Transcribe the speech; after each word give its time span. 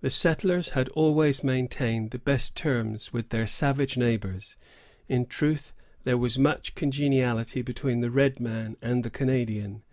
The 0.00 0.10
settlers 0.10 0.70
had 0.70 0.88
always 0.88 1.44
maintained 1.44 2.10
the 2.10 2.18
best 2.18 2.56
terms 2.56 3.12
with 3.12 3.28
their 3.28 3.46
savage 3.46 3.96
neighbors. 3.96 4.56
In 5.08 5.24
truth, 5.24 5.72
there 6.02 6.18
was 6.18 6.36
much 6.36 6.74
congeniality 6.74 7.62
between 7.62 8.00
the 8.00 8.10
red 8.10 8.40
man 8.40 8.76
and 8.82 9.04
the 9.04 9.10
Canadian. 9.10 9.84